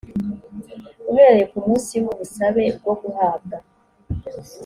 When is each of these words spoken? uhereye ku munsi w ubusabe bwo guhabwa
uhereye 1.11 1.45
ku 1.51 1.57
munsi 1.65 1.93
w 2.03 2.05
ubusabe 2.13 2.63
bwo 2.77 2.93
guhabwa 3.01 3.57